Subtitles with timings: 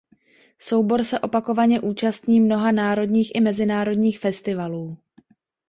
[0.59, 4.97] Soubor se opakovaně účastní mnoha národních i mezinárodních festivalů.